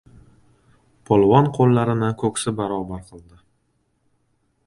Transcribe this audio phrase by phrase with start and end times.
[1.09, 3.37] Polvon qo‘llarini ko‘ksi barobar qildi.